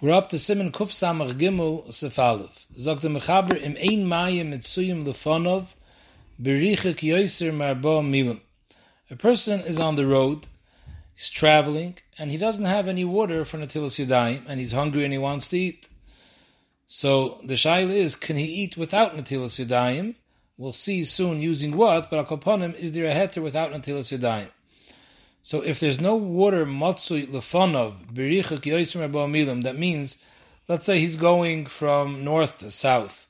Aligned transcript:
We're 0.00 0.12
up 0.12 0.28
to 0.28 0.38
Simon 0.38 0.70
Kuf 0.70 0.90
Samach 0.90 1.34
Gimel 1.34 1.88
Sefalef. 1.88 2.66
Zog 2.78 3.00
the 3.00 3.08
Mechaber 3.08 3.60
im 3.60 3.72
Ein 3.76 4.06
Mayim 4.06 4.52
Mitzuyim 4.52 5.04
Lefonov 5.04 5.66
Berichik 6.40 7.00
Yoiser 7.00 7.50
Marbo 7.52 8.00
Milim. 8.00 8.38
A 9.10 9.16
person 9.16 9.58
is 9.62 9.80
on 9.80 9.96
the 9.96 10.06
road, 10.06 10.46
he's 11.16 11.28
traveling, 11.28 11.96
and 12.16 12.30
he 12.30 12.36
doesn't 12.36 12.66
have 12.66 12.86
any 12.86 13.04
water 13.04 13.44
for 13.44 13.58
Natilas 13.58 13.98
Yadayim, 13.98 14.44
and 14.46 14.60
he's 14.60 14.70
hungry 14.70 15.02
and 15.02 15.12
he 15.12 15.18
wants 15.18 15.48
to 15.48 15.58
eat. 15.58 15.88
So 16.86 17.40
the 17.42 17.54
shaila 17.54 17.90
is, 17.90 18.14
can 18.14 18.36
he 18.36 18.44
eat 18.44 18.76
without 18.76 19.16
Natilas 19.16 19.58
Yadayim? 19.66 20.14
We'll 20.56 20.70
see 20.70 21.02
soon 21.02 21.40
using 21.40 21.76
what, 21.76 22.08
but 22.08 22.24
Akoponim, 22.24 22.76
is 22.76 22.92
there 22.92 23.06
a 23.06 23.12
heter 23.12 23.42
without 23.42 23.72
Natilas 23.72 24.16
Yadayim? 24.16 24.50
So 25.42 25.60
if 25.60 25.80
there's 25.80 26.00
no 26.00 26.16
water 26.16 26.66
matzui 26.66 27.28
lefonov 27.28 28.12
berichak 28.12 28.62
yoisim 28.62 29.10
milim, 29.10 29.62
that 29.62 29.78
means, 29.78 30.22
let's 30.68 30.84
say 30.84 31.00
he's 31.00 31.16
going 31.16 31.66
from 31.66 32.24
north 32.24 32.58
to 32.58 32.70
south. 32.70 33.26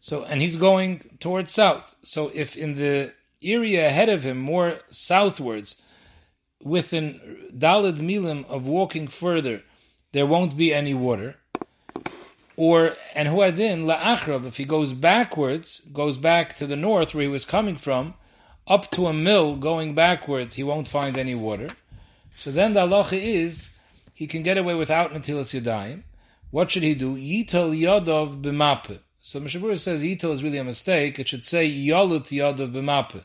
So 0.00 0.24
and 0.24 0.40
he's 0.42 0.56
going 0.56 1.16
towards 1.20 1.52
south. 1.52 1.96
So 2.02 2.30
if 2.34 2.56
in 2.56 2.74
the 2.76 3.12
area 3.42 3.86
ahead 3.86 4.08
of 4.08 4.22
him, 4.22 4.38
more 4.38 4.80
southwards, 4.90 5.76
within 6.62 7.48
dalid 7.56 7.98
milim 7.98 8.44
of 8.46 8.66
walking 8.66 9.08
further, 9.08 9.62
there 10.12 10.26
won't 10.26 10.56
be 10.56 10.72
any 10.72 10.94
water. 10.94 11.36
Or 12.56 12.94
and 13.14 13.28
huadin 13.28 13.84
la'achrav, 13.84 14.46
if 14.46 14.56
he 14.56 14.64
goes 14.64 14.92
backwards, 14.92 15.82
goes 15.92 16.16
back 16.16 16.56
to 16.56 16.66
the 16.66 16.76
north 16.76 17.14
where 17.14 17.22
he 17.22 17.28
was 17.28 17.44
coming 17.44 17.76
from, 17.76 18.14
up 18.66 18.90
to 18.92 19.06
a 19.06 19.12
mill 19.12 19.56
going 19.56 19.94
backwards, 19.94 20.54
he 20.54 20.62
won't 20.62 20.88
find 20.88 21.16
any 21.16 21.34
water. 21.34 21.70
So 22.38 22.50
then 22.50 22.74
the 22.74 22.80
halacha 22.80 23.20
is 23.22 23.70
he 24.12 24.26
can 24.26 24.42
get 24.42 24.58
away 24.58 24.74
without 24.74 25.12
Natilas 25.12 25.58
Yadayim. 25.58 26.02
What 26.50 26.70
should 26.70 26.82
he 26.82 26.94
do? 26.94 27.16
Yital 27.16 27.78
Yadav 27.78 28.42
b'mape. 28.42 29.00
So 29.20 29.40
Mishabur 29.40 29.78
says 29.78 30.02
Yital 30.02 30.32
is 30.32 30.42
really 30.42 30.58
a 30.58 30.64
mistake. 30.64 31.18
It 31.18 31.28
should 31.28 31.44
say 31.44 31.70
Yalut 31.70 32.28
Yadav 32.28 32.72
b'mape, 32.72 33.24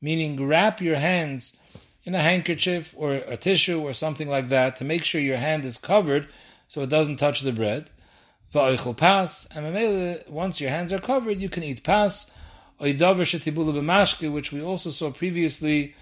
meaning 0.00 0.46
wrap 0.46 0.80
your 0.80 0.96
hands 0.96 1.56
in 2.04 2.14
a 2.14 2.22
handkerchief 2.22 2.94
or 2.96 3.14
a 3.14 3.36
tissue 3.36 3.80
or 3.80 3.92
something 3.92 4.28
like 4.28 4.48
that 4.48 4.76
to 4.76 4.84
make 4.84 5.04
sure 5.04 5.20
your 5.20 5.36
hand 5.36 5.64
is 5.64 5.76
covered 5.76 6.28
so 6.68 6.82
it 6.82 6.88
doesn't 6.88 7.16
touch 7.16 7.40
the 7.40 7.52
bread. 7.52 7.90
Va'oichel 8.54 8.96
pas, 8.96 9.46
and 9.54 10.22
once 10.28 10.60
your 10.60 10.70
hands 10.70 10.92
are 10.92 10.98
covered, 10.98 11.38
you 11.38 11.50
can 11.50 11.62
eat 11.62 11.82
pas 11.82 12.30
which 12.80 14.52
we 14.52 14.62
also 14.62 14.90
saw 14.90 15.10
previously 15.10 15.94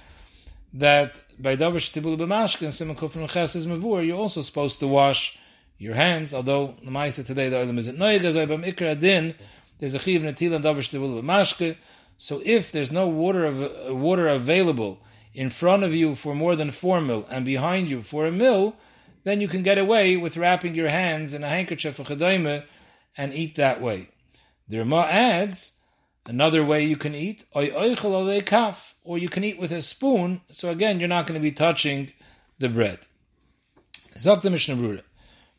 that 0.75 1.17
by 1.39 1.57
davar 1.57 1.77
shetibula 1.77 2.19
b'mashke 2.19 2.63
and 2.63 2.75
simon 2.75 2.97
kufin 2.97 3.29
ches 3.29 3.57
is 3.57 3.67
mavur, 3.67 4.07
you're 4.07 4.19
also 4.19 4.43
supposed 4.43 4.81
to 4.81 4.87
wash 4.87 5.39
your 5.79 5.95
hands. 5.95 6.35
Although 6.35 6.75
the 6.83 6.91
ma'aser 6.91 7.25
today 7.25 7.49
the 7.49 7.57
oilam 7.57 7.79
isn't 7.79 7.99
noig 7.99 8.25
as 8.25 8.37
b'm 8.37 8.65
ikra 8.65 8.99
din. 8.99 9.35
There's 9.79 9.95
a 9.95 9.99
chiv 9.99 10.23
netil 10.23 10.55
and 10.55 10.65
davar 10.65 10.79
shetibula 10.79 11.23
b'mashke. 11.23 11.77
So 12.19 12.43
if 12.45 12.73
there's 12.73 12.93
no 12.93 13.09
water 13.09 13.45
of, 13.45 13.97
water 13.97 14.29
available 14.29 15.01
in 15.35 15.51
front 15.51 15.83
of 15.83 15.95
you 15.95 16.15
for 16.15 16.35
more 16.35 16.57
than 16.57 16.71
four 16.71 17.01
mil 17.01 17.27
and 17.31 17.45
behind 17.45 17.91
you 17.91 18.03
for 18.03 18.27
a 18.27 18.33
mil, 18.33 18.75
then 19.25 19.41
you 19.41 19.49
can 19.49 19.63
get 19.63 19.79
away 19.79 20.17
with 20.17 20.37
wrapping 20.37 20.75
your 20.75 20.89
hands 20.89 21.35
in 21.35 21.43
a 21.43 21.49
handkerchief 21.49 21.99
of 21.99 22.07
chadaime 22.07 22.65
and 23.17 23.35
eat 23.35 23.57
that 23.57 23.83
way. 23.83 24.09
The 24.69 24.79
Ramah 24.79 25.09
adds 25.11 25.73
Another 26.29 26.65
way 26.65 26.85
you 26.85 26.97
can 26.97 27.15
eat, 27.15 27.45
or 27.53 27.63
you 27.63 29.29
can 29.29 29.45
eat 29.45 29.59
with 29.59 29.71
a 29.71 29.81
spoon. 29.81 30.41
So 30.51 30.71
again, 30.71 30.99
you're 30.99 31.09
not 31.09 31.27
going 31.27 31.41
to 31.41 31.43
be 31.43 31.53
touching 31.53 32.13
the 32.59 32.69
bread. 32.69 32.99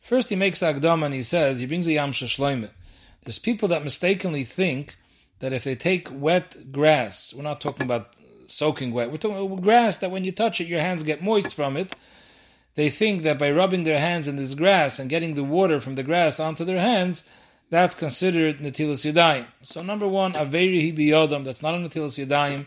First, 0.00 0.28
he 0.28 0.36
makes 0.36 0.60
Agdam 0.60 1.04
and 1.04 1.14
he 1.14 1.22
says 1.22 1.60
he 1.60 1.66
brings 1.66 1.86
a 1.86 1.92
Yam 1.92 2.12
Shloime. 2.12 2.70
There's 3.24 3.38
people 3.38 3.68
that 3.68 3.84
mistakenly 3.84 4.44
think 4.44 4.96
that 5.40 5.52
if 5.52 5.64
they 5.64 5.74
take 5.74 6.08
wet 6.10 6.72
grass, 6.72 7.32
we're 7.34 7.42
not 7.42 7.60
talking 7.60 7.84
about 7.84 8.14
soaking 8.46 8.92
wet, 8.92 9.10
we're 9.10 9.18
talking 9.18 9.36
about 9.36 9.62
grass 9.62 9.98
that 9.98 10.10
when 10.10 10.24
you 10.24 10.32
touch 10.32 10.60
it, 10.60 10.66
your 10.68 10.80
hands 10.80 11.02
get 11.02 11.22
moist 11.22 11.54
from 11.54 11.76
it. 11.76 11.94
They 12.74 12.90
think 12.90 13.22
that 13.22 13.38
by 13.38 13.50
rubbing 13.50 13.84
their 13.84 13.98
hands 13.98 14.28
in 14.28 14.36
this 14.36 14.54
grass 14.54 14.98
and 14.98 15.10
getting 15.10 15.34
the 15.34 15.44
water 15.44 15.80
from 15.80 15.94
the 15.94 16.02
grass 16.02 16.40
onto 16.40 16.64
their 16.64 16.80
hands, 16.80 17.28
that's 17.70 17.94
considered 17.94 18.60
Natilas 18.60 19.10
Yadayim. 19.10 19.46
So 19.62 19.82
number 19.82 20.08
one, 20.08 20.32
Averi 20.32 21.12
Hi 21.12 21.42
that's 21.42 21.62
not 21.62 21.74
a 21.74 21.78
Natilas 21.78 22.24
Yadayim. 22.24 22.66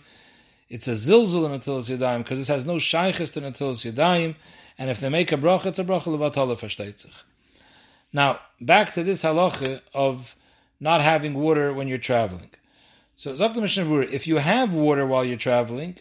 It's 0.70 0.88
a 0.88 0.92
Zilzul 0.92 1.46
in 1.46 1.60
Natilas 1.60 1.96
Yadayim, 1.96 2.20
because 2.20 2.40
it 2.40 2.48
has 2.48 2.66
no 2.66 2.76
Shaykhis 2.76 3.34
to 3.34 3.42
Natilas 3.42 3.92
Yadayim, 3.92 4.36
and 4.78 4.90
if 4.90 5.00
they 5.00 5.10
make 5.10 5.32
a 5.32 5.38
bracha, 5.38 5.68
it's 5.68 5.80
a 5.80 5.84
bracha 5.84 6.04
Levatala 6.04 6.58
Fashteitzich. 6.58 7.24
Now, 8.14 8.40
back 8.60 8.94
to 8.94 9.04
this 9.04 9.24
halacha 9.24 9.82
of 9.94 10.36
not 10.80 11.02
having 11.02 11.34
water 11.34 11.74
when 11.74 11.88
you're 11.88 11.98
traveling. 11.98 12.50
So, 13.16 13.34
Zakta 13.34 13.62
Mishnah 13.62 14.00
if 14.02 14.28
you 14.28 14.38
have 14.38 14.74
water 14.74 15.06
while 15.06 15.24
you're 15.24 15.38
traveling, 15.38 15.98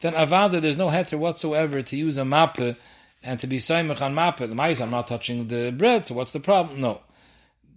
then 0.00 0.14
avada, 0.14 0.60
there's 0.60 0.76
no 0.76 0.88
heter 0.88 1.18
whatsoever 1.18 1.82
to 1.82 1.96
use 1.96 2.18
a 2.18 2.22
mappe 2.22 2.76
and 3.22 3.40
to 3.40 3.46
be 3.46 3.58
saimach 3.58 4.02
on 4.02 4.14
mappe. 4.14 4.46
The 4.48 4.54
mais, 4.54 4.80
I'm 4.80 4.90
not 4.90 5.06
touching 5.06 5.48
the 5.48 5.70
bread, 5.70 6.06
so 6.06 6.14
what's 6.14 6.32
the 6.32 6.40
problem? 6.40 6.80
No 6.80 7.00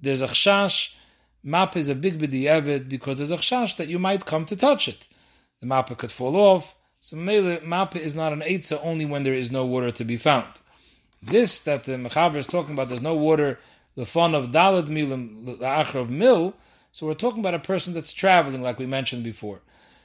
there's 0.01 0.21
a 0.21 0.27
chshash, 0.27 0.93
map 1.43 1.75
is 1.75 1.89
a 1.89 1.95
big 1.95 2.19
b'di'evid 2.19 2.89
because 2.89 3.17
there's 3.17 3.31
a 3.31 3.37
chshash 3.37 3.77
that 3.77 3.87
you 3.87 3.99
might 3.99 4.25
come 4.25 4.45
to 4.45 4.55
touch 4.55 4.87
it. 4.87 5.07
The 5.59 5.67
map 5.67 5.95
could 5.97 6.11
fall 6.11 6.35
off. 6.35 6.75
So 7.01 7.15
mele 7.15 7.61
map 7.61 7.95
is 7.95 8.15
not 8.15 8.33
an 8.33 8.41
eitzah 8.41 8.79
only 8.83 9.05
when 9.05 9.23
there 9.23 9.33
is 9.33 9.51
no 9.51 9.65
water 9.65 9.91
to 9.91 10.03
be 10.03 10.17
found. 10.17 10.47
This 11.21 11.59
that 11.61 11.83
the 11.85 11.93
mechaber 11.93 12.35
is 12.35 12.47
talking 12.47 12.73
about, 12.73 12.89
there's 12.89 13.01
no 13.01 13.15
water, 13.15 13.59
the 13.95 14.05
fun 14.05 14.35
of 14.35 14.49
dalad 14.49 14.87
milim, 14.87 15.45
the 15.45 15.65
achar 15.65 16.01
of 16.01 16.09
mil. 16.09 16.53
So 16.91 17.05
we're 17.05 17.13
talking 17.13 17.39
about 17.39 17.53
a 17.53 17.59
person 17.59 17.93
that's 17.93 18.11
traveling, 18.11 18.61
like 18.61 18.79
we 18.79 18.85
mentioned 18.85 19.23
before. 19.23 19.61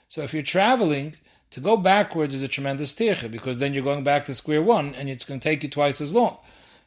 So 0.08 0.22
if 0.22 0.34
you're 0.34 0.42
traveling, 0.42 1.16
to 1.52 1.60
go 1.60 1.76
backwards 1.76 2.34
is 2.34 2.42
a 2.42 2.48
tremendous 2.48 2.94
tircha 2.94 3.30
because 3.30 3.58
then 3.58 3.74
you're 3.74 3.84
going 3.84 4.04
back 4.04 4.24
to 4.24 4.34
square 4.34 4.62
one 4.62 4.94
and 4.94 5.08
it's 5.08 5.24
going 5.24 5.38
to 5.38 5.44
take 5.44 5.62
you 5.62 5.68
twice 5.68 6.00
as 6.00 6.14
long. 6.14 6.38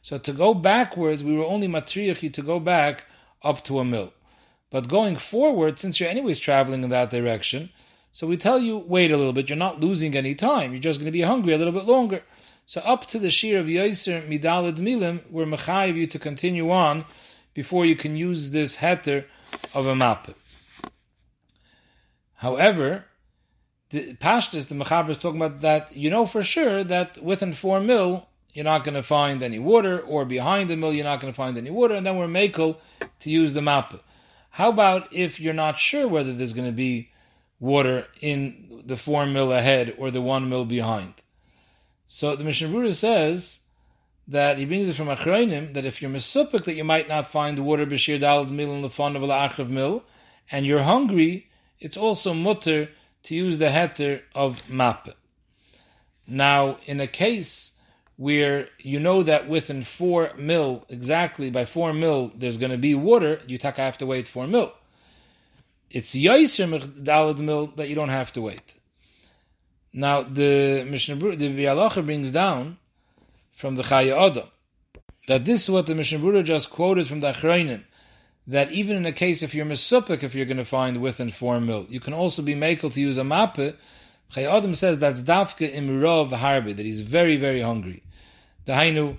So 0.06 0.18
to 0.18 0.32
go 0.32 0.54
backwards, 0.54 1.24
we 1.24 1.36
were 1.36 1.44
only 1.44 1.66
matriachi 1.66 2.32
to 2.34 2.40
go 2.40 2.60
back 2.60 3.06
up 3.42 3.64
to 3.64 3.80
a 3.80 3.84
mill. 3.84 4.12
But 4.70 4.86
going 4.86 5.16
forward, 5.16 5.80
since 5.80 5.98
you're 5.98 6.08
anyways 6.08 6.38
traveling 6.38 6.84
in 6.84 6.90
that 6.90 7.10
direction, 7.10 7.70
so 8.12 8.28
we 8.28 8.36
tell 8.36 8.60
you, 8.60 8.78
wait 8.78 9.10
a 9.10 9.16
little 9.16 9.32
bit, 9.32 9.48
you're 9.48 9.56
not 9.56 9.80
losing 9.80 10.14
any 10.14 10.36
time. 10.36 10.70
You're 10.70 10.80
just 10.80 11.00
going 11.00 11.06
to 11.06 11.18
be 11.18 11.22
hungry 11.22 11.54
a 11.54 11.58
little 11.58 11.72
bit 11.72 11.86
longer. 11.86 12.22
So 12.66 12.80
up 12.82 13.06
to 13.06 13.18
the 13.18 13.32
shear 13.32 13.58
of 13.58 13.66
Yaiser 13.66 14.24
Midalid 14.28 14.76
Milim, 14.76 15.28
we're 15.28 15.44
mechayiv 15.44 15.96
you 15.96 16.06
to 16.06 16.20
continue 16.20 16.70
on 16.70 17.04
before 17.52 17.84
you 17.84 17.96
can 17.96 18.16
use 18.16 18.50
this 18.50 18.76
heter 18.76 19.24
of 19.74 19.86
a 19.86 19.96
map. 19.96 20.28
However, 22.34 23.06
the 23.90 24.14
Pashtas, 24.14 24.68
the 24.68 24.76
Mechaber 24.76 25.10
is 25.10 25.18
talking 25.18 25.42
about 25.42 25.62
that 25.62 25.96
you 25.96 26.10
know 26.10 26.26
for 26.26 26.44
sure 26.44 26.84
that 26.84 27.20
within 27.20 27.52
four 27.52 27.80
mil 27.80 28.28
you're 28.56 28.64
not 28.64 28.84
going 28.84 28.94
to 28.94 29.02
find 29.02 29.42
any 29.42 29.58
water, 29.58 30.00
or 30.00 30.24
behind 30.24 30.70
the 30.70 30.76
mill, 30.76 30.90
you're 30.90 31.04
not 31.04 31.20
going 31.20 31.30
to 31.30 31.36
find 31.36 31.58
any 31.58 31.68
water, 31.68 31.94
and 31.94 32.06
then 32.06 32.16
we're 32.16 32.26
makel 32.26 32.78
to 33.20 33.28
use 33.28 33.52
the 33.52 33.60
map. 33.60 34.02
How 34.48 34.70
about 34.70 35.12
if 35.12 35.38
you're 35.38 35.52
not 35.52 35.78
sure 35.78 36.08
whether 36.08 36.32
there's 36.32 36.54
going 36.54 36.66
to 36.66 36.72
be 36.72 37.10
water 37.60 38.06
in 38.22 38.80
the 38.86 38.96
four 38.96 39.26
mill 39.26 39.52
ahead 39.52 39.94
or 39.98 40.10
the 40.10 40.22
one 40.22 40.48
mill 40.48 40.64
behind? 40.64 41.12
So 42.06 42.34
the 42.34 42.44
Mishnah 42.44 42.68
Berurah 42.68 42.94
says 42.94 43.58
that 44.26 44.56
he 44.56 44.64
brings 44.64 44.88
it 44.88 44.96
from 44.96 45.08
Achrayim 45.08 45.74
that 45.74 45.84
if 45.84 46.00
you're 46.00 46.10
mesupik 46.10 46.64
that 46.64 46.76
you 46.76 46.84
might 46.84 47.08
not 47.08 47.28
find 47.28 47.58
the 47.58 47.62
water 47.62 47.84
b'shir 47.84 48.18
dalad 48.18 48.48
mill 48.48 48.72
in 48.74 48.80
the 48.80 48.88
fun 48.88 49.16
of 49.16 49.70
mill, 49.70 50.02
and 50.50 50.64
you're 50.64 50.82
hungry, 50.82 51.50
it's 51.78 51.98
also 51.98 52.32
mutter 52.32 52.88
to 53.24 53.34
use 53.34 53.58
the 53.58 53.66
heter 53.66 54.22
of 54.34 54.70
map. 54.70 55.10
Now, 56.26 56.78
in 56.86 57.00
a 57.00 57.06
case 57.06 57.75
where 58.16 58.68
you 58.78 58.98
know 58.98 59.22
that 59.22 59.48
within 59.48 59.82
four 59.82 60.32
mil, 60.38 60.84
exactly 60.88 61.50
by 61.50 61.64
four 61.64 61.92
mil, 61.92 62.32
there's 62.34 62.56
going 62.56 62.72
to 62.72 62.78
be 62.78 62.94
water, 62.94 63.40
you 63.46 63.58
taka 63.58 63.82
have 63.82 63.98
to 63.98 64.06
wait 64.06 64.26
four 64.26 64.46
mil. 64.46 64.72
It's 65.90 66.14
Yaiser 66.14 66.80
Dalad 66.80 67.38
mil 67.38 67.68
that 67.76 67.88
you 67.88 67.94
don't 67.94 68.08
have 68.08 68.32
to 68.32 68.40
wait. 68.42 68.74
Now, 69.92 70.22
the 70.22 70.84
Mishnah 70.84 71.16
the 71.16 71.48
Bialacha 71.48 72.04
brings 72.04 72.32
down 72.32 72.78
from 73.54 73.76
the 73.76 73.82
Chayei 73.82 74.14
Adam 74.14 74.48
that 75.26 75.44
this 75.44 75.62
is 75.62 75.70
what 75.70 75.86
the 75.86 75.94
Mishnah 75.94 76.18
Berurah 76.18 76.44
just 76.44 76.70
quoted 76.70 77.06
from 77.08 77.20
the 77.20 77.32
Achrayim, 77.32 77.82
that 78.46 78.70
even 78.72 78.96
in 78.96 79.06
a 79.06 79.12
case 79.12 79.42
if 79.42 79.54
you're 79.54 79.66
Mesupik, 79.66 80.22
if 80.22 80.34
you're 80.34 80.46
going 80.46 80.56
to 80.58 80.64
find 80.64 81.00
within 81.00 81.30
four 81.30 81.60
mil, 81.60 81.86
you 81.88 82.00
can 82.00 82.12
also 82.12 82.42
be 82.42 82.54
makel 82.54 82.92
to 82.92 83.00
use 83.00 83.18
a 83.18 83.22
mappe. 83.22 83.74
Chayei 84.32 84.52
Adam 84.52 84.74
says 84.74 84.98
that's 84.98 85.20
dafke 85.20 85.74
imrov 85.74 86.30
harbe, 86.30 86.76
that 86.76 86.84
he's 86.84 87.00
very, 87.00 87.36
very 87.36 87.62
hungry. 87.62 88.02
The 88.66 88.72
Hainu, 88.72 89.16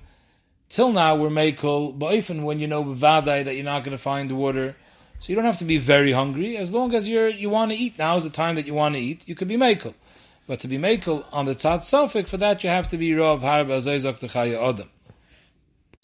till 0.69 0.91
now 0.91 1.15
we're 1.15 1.29
makel, 1.29 1.97
but 1.97 2.13
even 2.13 2.43
when 2.43 2.59
you 2.59 2.67
know 2.67 2.83
b'vadai 2.83 3.45
that 3.45 3.55
you're 3.55 3.63
not 3.63 3.85
going 3.85 3.95
to 3.95 4.01
find 4.01 4.29
the 4.29 4.35
water, 4.35 4.75
so 5.19 5.29
you 5.29 5.35
don't 5.35 5.45
have 5.45 5.57
to 5.59 5.65
be 5.65 5.77
very 5.77 6.11
hungry. 6.11 6.57
As 6.57 6.73
long 6.73 6.93
as 6.93 7.07
you're 7.07 7.29
you 7.29 7.49
want 7.49 7.71
to 7.71 7.77
eat, 7.77 7.97
now 7.97 8.17
is 8.17 8.25
the 8.25 8.29
time 8.29 8.55
that 8.55 8.67
you 8.67 8.73
want 8.73 8.95
to 8.95 9.01
eat. 9.01 9.27
You 9.27 9.35
could 9.35 9.47
be 9.47 9.55
makel, 9.55 9.93
but 10.47 10.59
to 10.59 10.67
be 10.67 10.77
makel 10.77 11.25
on 11.31 11.45
the 11.45 11.55
tzad 11.55 11.79
sofik, 11.79 12.27
for 12.27 12.35
that 12.37 12.63
you 12.63 12.69
have 12.69 12.89
to 12.89 12.97
be 12.97 13.11
rov 13.11 13.39
harba 13.39 13.77
azayzok 13.77 14.19
techaya 14.19 14.69
adam. 14.69 14.89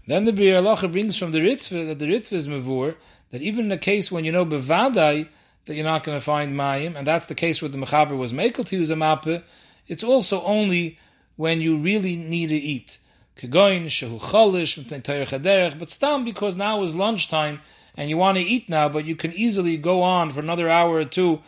Then 0.07 0.25
the 0.25 0.33
Bir 0.33 0.57
Allah 0.57 0.87
brings 0.87 1.17
from 1.17 1.31
the 1.31 1.39
Ritva 1.39 1.87
that 1.87 1.99
the 1.99 2.05
Ritva 2.05 2.33
is 2.33 2.47
Mavur, 2.47 2.95
that 3.31 3.41
even 3.41 3.65
in 3.65 3.71
a 3.71 3.77
case 3.77 4.11
when 4.11 4.25
you 4.25 4.31
know 4.31 4.45
Bevadai 4.45 5.27
that 5.65 5.75
you're 5.75 5.83
not 5.83 6.03
going 6.03 6.17
to 6.17 6.23
find 6.23 6.55
Mayim, 6.55 6.95
and 6.95 7.07
that's 7.07 7.25
the 7.27 7.35
case 7.35 7.61
where 7.61 7.69
the 7.69 7.77
Mechaber 7.77 8.17
was 8.17 8.33
makel 8.33 8.65
to 8.65 8.77
use 8.77 8.89
a 8.89 8.95
mappe, 8.95 9.43
it's 9.87 10.03
also 10.03 10.41
only 10.43 10.97
when 11.35 11.61
you 11.61 11.77
really 11.77 12.15
need 12.15 12.47
to 12.47 12.55
eat. 12.55 12.99
Kegoin, 13.37 13.85
Shehu 13.85 14.19
Cholish, 14.19 15.79
but 15.79 15.89
stam 15.89 16.23
because 16.23 16.55
now 16.55 16.81
is 16.83 16.95
lunchtime 16.95 17.59
and 17.95 18.09
you 18.09 18.17
want 18.17 18.37
to 18.37 18.43
eat 18.43 18.69
now, 18.69 18.89
but 18.89 19.05
you 19.05 19.15
can 19.15 19.33
easily 19.33 19.77
go 19.77 20.01
on 20.01 20.33
for 20.33 20.39
another 20.39 20.69
hour 20.69 20.95
or 20.95 21.05
two 21.05 21.41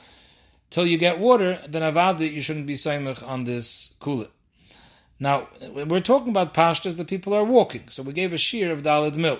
till 0.69 0.85
you 0.85 0.97
get 0.97 1.19
water, 1.19 1.59
then 1.67 1.81
avada 1.81 2.31
you 2.31 2.41
shouldn't 2.41 2.65
be 2.65 2.75
saimach 2.75 3.25
on 3.27 3.43
this 3.43 3.95
kula. 4.01 4.27
Now, 5.19 5.47
we're 5.73 6.01
talking 6.01 6.29
about 6.29 6.53
pashtas 6.53 6.97
that 6.97 7.07
people 7.07 7.33
are 7.33 7.43
walking. 7.43 7.83
So 7.89 8.03
we 8.03 8.13
gave 8.13 8.33
a 8.33 8.37
shear 8.37 8.71
of 8.71 8.81
Dalid 8.83 9.15
Mil. 9.15 9.39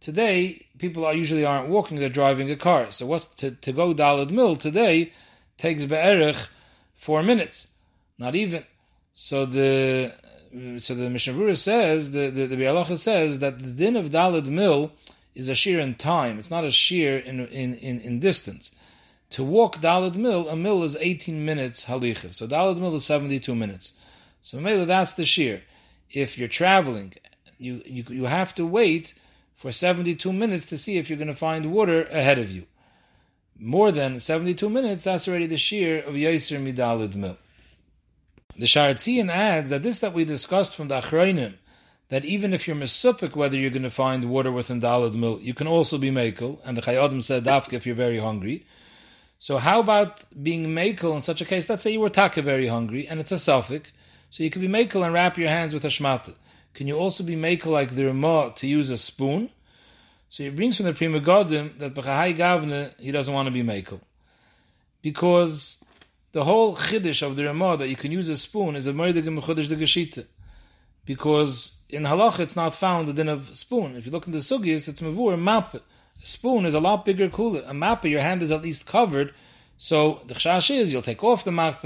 Today, 0.00 0.66
people 0.78 1.04
are 1.04 1.12
usually 1.12 1.44
aren't 1.44 1.68
walking, 1.68 1.98
they're 1.98 2.08
driving 2.08 2.50
a 2.50 2.56
car. 2.56 2.90
So 2.90 3.04
what's 3.04 3.26
to, 3.36 3.50
to 3.50 3.72
go 3.72 3.92
Dalid 3.92 4.30
Mil 4.30 4.56
today 4.56 5.12
takes 5.58 5.84
Be'erich 5.84 6.48
four 6.96 7.22
minutes. 7.22 7.68
Not 8.18 8.34
even. 8.34 8.64
So 9.12 9.44
the 9.44 10.14
Mm, 10.54 10.80
so 10.80 10.94
the 10.94 11.08
Mishnah 11.08 11.54
says, 11.54 12.10
the, 12.10 12.30
the, 12.30 12.46
the 12.46 12.56
Bialacha 12.56 12.98
says 12.98 13.38
that 13.38 13.58
the 13.58 13.70
din 13.70 13.96
of 13.96 14.06
Dalid 14.06 14.46
Mil 14.46 14.92
is 15.34 15.48
a 15.48 15.54
shear 15.54 15.80
in 15.80 15.94
time. 15.94 16.38
It's 16.38 16.50
not 16.50 16.64
a 16.64 16.70
shear 16.70 17.18
in, 17.18 17.46
in, 17.46 17.74
in, 17.74 18.00
in 18.00 18.20
distance. 18.20 18.72
To 19.30 19.44
walk 19.44 19.76
Dalid 19.76 20.16
Mil, 20.16 20.48
a 20.48 20.56
mil 20.56 20.82
is 20.82 20.96
18 20.96 21.44
minutes 21.44 21.84
halicha. 21.84 22.34
So 22.34 22.48
Dalid 22.48 22.78
Mil 22.78 22.94
is 22.96 23.04
72 23.04 23.54
minutes. 23.54 23.92
So 24.42 24.58
maybe 24.58 24.84
that's 24.84 25.12
the 25.12 25.24
shear. 25.24 25.62
If 26.10 26.36
you're 26.36 26.48
traveling, 26.48 27.14
you, 27.58 27.80
you, 27.84 28.04
you 28.08 28.24
have 28.24 28.54
to 28.56 28.66
wait 28.66 29.14
for 29.56 29.70
72 29.70 30.32
minutes 30.32 30.66
to 30.66 30.78
see 30.78 30.98
if 30.98 31.08
you're 31.08 31.18
going 31.18 31.28
to 31.28 31.34
find 31.34 31.72
water 31.72 32.02
ahead 32.04 32.38
of 32.38 32.50
you. 32.50 32.64
More 33.56 33.92
than 33.92 34.18
72 34.18 34.68
minutes, 34.68 35.02
that's 35.02 35.28
already 35.28 35.46
the 35.46 35.58
shear 35.58 36.00
of 36.00 36.14
Yaiser 36.14 36.58
Midalid 36.58 37.14
Mil. 37.14 37.36
The 38.56 38.66
Sharatzian 38.66 39.30
adds 39.30 39.70
that 39.70 39.82
this 39.82 40.00
that 40.00 40.12
we 40.12 40.24
discussed 40.24 40.74
from 40.76 40.88
the 40.88 41.00
Achrayim, 41.00 41.54
that 42.08 42.24
even 42.24 42.52
if 42.52 42.66
you're 42.66 42.76
mesupik 42.76 43.34
whether 43.34 43.56
you're 43.56 43.70
going 43.70 43.82
to 43.82 43.90
find 43.90 44.28
water 44.28 44.52
within 44.52 44.80
Dalad 44.80 45.14
Mil, 45.14 45.40
you 45.40 45.54
can 45.54 45.66
also 45.66 45.96
be 45.96 46.10
makel, 46.10 46.58
and 46.64 46.76
the 46.76 46.82
Chayadim 46.82 47.22
said 47.22 47.44
dafka 47.44 47.74
if 47.74 47.86
you're 47.86 47.94
very 47.94 48.18
hungry. 48.18 48.66
So 49.38 49.56
how 49.56 49.80
about 49.80 50.24
being 50.42 50.66
makel 50.66 51.14
in 51.14 51.20
such 51.20 51.40
a 51.40 51.44
case? 51.44 51.68
Let's 51.68 51.82
say 51.82 51.92
you 51.92 52.00
were 52.00 52.10
taka 52.10 52.42
very 52.42 52.66
hungry, 52.66 53.08
and 53.08 53.20
it's 53.20 53.32
a 53.32 53.38
suffix, 53.38 53.90
so 54.28 54.42
you 54.42 54.50
can 54.50 54.60
be 54.60 54.68
makel 54.68 55.04
and 55.04 55.14
wrap 55.14 55.38
your 55.38 55.48
hands 55.48 55.72
with 55.72 55.84
a 55.84 55.88
shmata. 55.88 56.34
Can 56.74 56.86
you 56.86 56.96
also 56.96 57.24
be 57.24 57.36
makel 57.36 57.66
like 57.66 57.94
the 57.94 58.06
Ramah 58.06 58.54
to 58.56 58.66
use 58.66 58.90
a 58.90 58.98
spoon? 58.98 59.50
So 60.28 60.44
he 60.44 60.50
brings 60.50 60.76
from 60.76 60.86
the 60.86 60.92
Pri 60.92 61.08
Megadim 61.08 61.78
that 61.78 61.94
B'chahai 61.94 62.36
Gavne, 62.36 62.92
he 63.00 63.10
doesn't 63.10 63.34
want 63.34 63.46
to 63.46 63.50
be 63.50 63.64
makel. 63.64 64.00
Because 65.02 65.82
the 66.32 66.44
whole 66.44 66.76
chiddush 66.76 67.22
of 67.26 67.36
the 67.36 67.44
Ramah 67.44 67.76
that 67.78 67.88
you 67.88 67.96
can 67.96 68.12
use 68.12 68.28
a 68.28 68.36
spoon 68.36 68.76
is 68.76 68.86
a 68.86 68.92
murder 68.92 69.22
Mechudish 69.22 69.68
de 69.68 69.76
Geshita. 69.76 70.26
Because 71.04 71.78
in 71.88 72.04
halach 72.04 72.38
it's 72.38 72.56
not 72.56 72.74
found 72.74 73.08
the 73.08 73.12
din 73.12 73.28
of 73.28 73.56
spoon. 73.56 73.96
If 73.96 74.06
you 74.06 74.12
look 74.12 74.26
in 74.26 74.32
the 74.32 74.38
sugis, 74.38 74.88
it's 74.88 75.00
mavur 75.00 75.40
map. 75.40 75.74
A 75.74 75.80
spoon 76.22 76.66
is 76.66 76.74
a 76.74 76.80
lot 76.80 77.04
bigger 77.04 77.28
kula. 77.28 77.68
A 77.68 77.74
map, 77.74 78.04
your 78.04 78.20
hand 78.20 78.42
is 78.42 78.52
at 78.52 78.62
least 78.62 78.86
covered. 78.86 79.34
So 79.76 80.20
the 80.26 80.34
chash 80.34 80.74
is 80.74 80.92
you'll 80.92 81.02
take 81.02 81.24
off 81.24 81.42
the 81.42 81.50
map, 81.50 81.84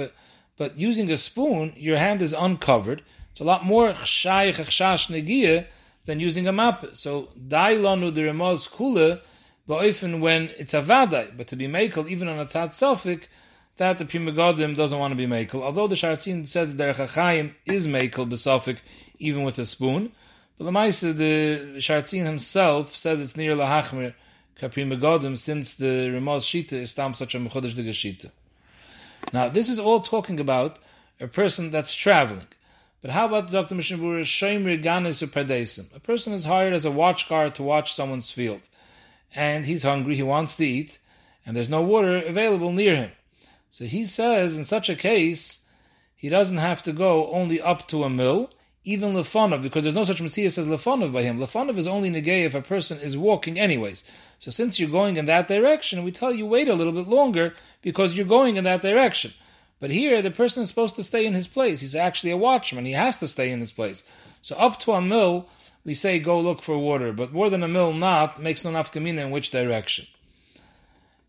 but 0.57 0.77
using 0.77 1.11
a 1.11 1.17
spoon, 1.17 1.73
your 1.77 1.97
hand 1.97 2.21
is 2.21 2.33
uncovered. 2.33 3.03
It's 3.31 3.41
a 3.41 3.45
lot 3.45 3.65
more 3.65 3.93
chshaych 3.93 4.57
chash 4.57 5.09
negia 5.09 5.67
than 6.05 6.21
using 6.21 6.47
a 6.47 6.53
map. 6.53 6.85
So 6.95 7.29
dailanu 7.49 8.13
the 8.15 8.23
remaz 8.23 8.69
kula, 8.69 9.21
but 9.67 9.89
often 9.89 10.21
when 10.21 10.51
it's 10.59 10.75
a 10.75 10.83
vadai, 10.83 11.35
but 11.37 11.47
to 11.49 11.57
be 11.57 11.67
makel 11.67 12.09
even 12.09 12.29
on 12.29 12.39
a 12.39 12.47
tzad 12.47 12.71
sofik, 12.71 13.29
that 13.77 13.99
the 13.99 14.05
Pri 14.05 14.21
Megadim 14.21 14.77
doesn't 14.77 14.99
want 14.99 15.13
to 15.13 15.17
be 15.17 15.27
makel. 15.27 15.63
Although 15.63 15.89
the 15.89 15.97
Sharatzin 15.97 16.47
says 16.47 16.77
that 16.77 16.97
the 16.97 17.05
Chachayim 17.05 17.55
is 17.67 17.87
makel 17.87 18.29
besofik 18.29 18.79
even 19.19 19.43
with 19.43 19.59
a 19.59 19.65
spoon, 19.65 20.13
but 20.59 20.65
the 20.65 20.71
Maisa, 20.71 21.17
the 21.17 21.79
Sharatzin 21.79 22.25
himself 22.25 22.95
says 22.95 23.21
it's 23.21 23.37
near 23.37 23.55
lahachmer 23.55 24.15
kapri 24.61 24.87
Megadim 24.87 25.37
since 25.37 25.75
the 25.75 26.11
Ramaz 26.13 26.43
Shita 26.43 26.75
is 26.75 26.95
tam 26.95 27.15
such 27.15 27.35
a 27.35 27.39
mechodesh 27.39 27.75
Shita. 27.75 28.31
Now 29.33 29.49
this 29.49 29.69
is 29.69 29.79
all 29.79 30.01
talking 30.01 30.39
about 30.39 30.79
a 31.21 31.29
person 31.29 31.71
that's 31.71 31.95
traveling. 31.95 32.47
But 33.03 33.11
how 33.11 33.27
about 33.27 33.51
Dr. 33.51 33.75
Mishnabur 33.75 34.23
Shoimri 34.23 34.83
Ganis 34.83 35.23
or 35.23 35.27
Padesim? 35.27 35.95
A 35.95 36.01
person 36.01 36.33
is 36.33 36.47
hired 36.47 36.73
as 36.73 36.87
a 36.87 36.91
watch 36.91 37.29
guard 37.29 37.55
to 37.57 37.63
watch 37.63 37.93
someone's 37.93 38.31
field. 38.31 38.63
And 39.35 39.67
he's 39.67 39.83
hungry, 39.83 40.17
he 40.17 40.23
wants 40.23 40.57
to 40.57 40.65
eat, 40.65 40.99
and 41.45 41.55
there's 41.55 41.69
no 41.69 41.83
water 41.83 42.17
available 42.17 42.73
near 42.73 42.97
him. 42.97 43.11
So 43.77 43.87
he 43.87 44.05
says 44.05 44.57
in 44.57 44.65
such 44.65 44.89
a 44.89 44.95
case, 44.95 45.65
he 46.15 46.29
doesn't 46.29 46.59
have 46.59 46.81
to 46.83 46.93
go 46.93 47.29
only 47.33 47.61
up 47.61 47.89
to 47.89 48.05
a 48.05 48.09
mill, 48.09 48.53
even 48.85 49.15
Lefonov, 49.15 49.65
because 49.65 49.83
there's 49.83 49.97
no 49.97 50.05
such 50.05 50.23
Messiah 50.23 50.47
as 50.47 50.59
Lefonov 50.59 51.13
by 51.13 51.25
him. 51.25 51.41
Lefonov 51.41 51.77
is 51.77 51.89
only 51.89 52.09
negay 52.09 52.45
if 52.45 52.55
a 52.55 52.63
person 52.63 53.01
is 53.01 53.17
walking 53.17 53.59
anyways. 53.59 54.05
So 54.39 54.53
since 54.53 54.79
you're 54.79 54.89
going 54.89 55.17
in 55.17 55.25
that 55.25 55.49
direction, 55.49 56.05
we 56.05 56.13
tell 56.13 56.33
you 56.33 56.47
wait 56.47 56.69
a 56.69 56.75
little 56.75 56.93
bit 56.93 57.09
longer 57.09 57.53
because 57.83 58.15
you're 58.15 58.27
going 58.27 58.55
in 58.55 58.63
that 58.63 58.81
direction. 58.81 59.35
But 59.81 59.91
here, 59.91 60.23
the 60.23 60.31
person 60.31 60.63
is 60.63 60.69
supposed 60.69 60.95
to 60.95 61.03
stay 61.03 61.27
in 61.27 61.35
his 61.35 61.49
place. 61.49 61.81
He's 61.81 61.97
actually 61.97 62.31
a 62.31 62.37
watchman. 62.37 62.85
He 62.85 62.93
has 62.93 63.17
to 63.17 63.27
stay 63.27 63.51
in 63.51 63.59
his 63.59 63.73
place. 63.73 64.05
So 64.41 64.55
up 64.55 64.79
to 64.83 64.93
a 64.93 65.03
mill, 65.03 65.49
we 65.85 65.95
say 65.95 66.21
go 66.21 66.39
look 66.39 66.63
for 66.63 66.79
water. 66.79 67.13
But 67.13 67.33
more 67.33 67.51
than 67.51 67.65
a 67.65 67.75
mill 67.77 67.93
not 67.93 68.41
makes 68.41 68.63
no 68.65 68.71
nafkamina 68.71 69.19
in 69.19 69.33
which 69.33 69.51
direction. 69.51 70.07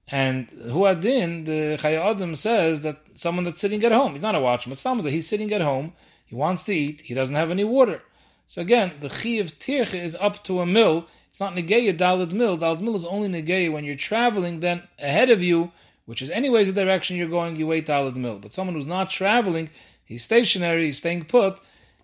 And 0.08 0.50
Huadin, 0.50 1.46
the 1.46 1.78
Chayadim 1.82 2.38
says 2.38 2.82
that 2.82 2.98
someone 3.16 3.44
that's 3.44 3.62
sitting 3.62 3.84
at 3.84 3.92
home, 3.92 4.12
he's 4.12 4.22
not 4.22 4.36
a 4.36 4.40
watchman, 4.40 4.78
but 4.84 5.06
he's 5.06 5.28
sitting 5.28 5.52
at 5.52 5.62
home, 5.62 5.94
he 6.26 6.36
wants 6.36 6.64
to 6.64 6.74
eat, 6.74 7.02
he 7.02 7.14
doesn't 7.14 7.36
have 7.36 7.50
any 7.50 7.64
water. 7.64 8.02
So 8.48 8.62
again, 8.62 8.94
the 9.00 9.10
Chi 9.10 9.30
of 9.38 9.54
is 9.96 10.16
up 10.16 10.44
to 10.44 10.60
a 10.60 10.66
mill. 10.66 11.08
It's 11.30 11.40
not 11.40 11.56
Negeya 11.56 11.98
Dalad 11.98 12.32
Mill. 12.32 12.58
Dalad 12.58 12.82
Mill 12.82 12.96
is 12.96 13.06
only 13.06 13.28
Negeya 13.28 13.72
when 13.72 13.84
you're 13.84 13.96
traveling, 13.96 14.60
then 14.60 14.84
ahead 15.00 15.32
of 15.32 15.42
you, 15.42 15.72
which 16.06 16.22
is 16.22 16.30
anyways 16.30 16.68
the 16.72 16.86
direction 16.86 17.18
you're 17.18 17.28
going, 17.28 17.56
you 17.56 17.66
wait 17.66 17.88
Dalad 17.88 18.16
Mill. 18.16 18.38
But 18.38 18.54
someone 18.54 18.76
who's 18.76 18.86
not 18.86 19.10
traveling, 19.10 19.72
he's 20.06 20.24
stationary, 20.24 20.86
he's 20.86 21.00
staying 21.00 21.26
put, 21.26 21.60